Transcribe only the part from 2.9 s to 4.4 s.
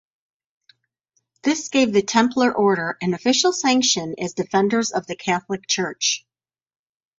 an official sanction as